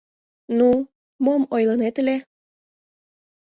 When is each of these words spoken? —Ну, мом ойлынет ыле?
—Ну, 0.57 0.69
мом 1.23 1.41
ойлынет 1.55 1.95
ыле? 2.01 2.17